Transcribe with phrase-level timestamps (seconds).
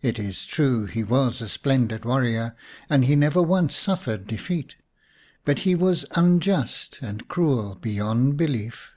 [0.00, 2.56] It is true he was a splendid warrior
[2.88, 4.76] and had never once suffered defeat,
[5.44, 8.92] but he was unjust and cruel beyond belief.